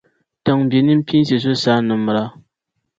Tiŋbia 0.43 0.81
nimpiinsi 0.85 1.35
so 1.43 1.53
saan’ 1.63 1.83
nimmira. 1.87 2.23